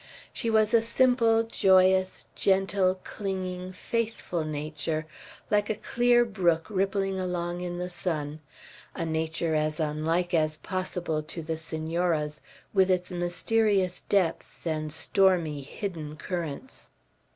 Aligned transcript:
She 0.33 0.49
was 0.49 0.73
a 0.73 0.81
simple, 0.81 1.43
joyous, 1.43 2.25
gentle, 2.33 2.95
clinging, 3.03 3.71
faithful 3.73 4.43
nature, 4.43 5.05
like 5.51 5.69
a 5.69 5.75
clear 5.75 6.25
brook 6.25 6.65
rippling 6.71 7.19
along 7.19 7.61
in 7.61 7.77
the 7.77 7.87
sun, 7.87 8.39
a 8.95 9.05
nature 9.05 9.53
as 9.53 9.79
unlike 9.79 10.33
as 10.33 10.57
possible 10.57 11.21
to 11.21 11.43
the 11.43 11.55
Senora's, 11.55 12.41
with 12.73 12.89
its 12.89 13.11
mysterious 13.11 14.01
depths 14.01 14.65
and 14.65 14.91
stormy, 14.91 15.61
hidden 15.61 16.15
currents. 16.15 16.89